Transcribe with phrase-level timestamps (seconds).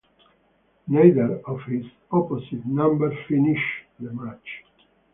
[0.87, 4.63] Neither of his opposite numbers finished the match.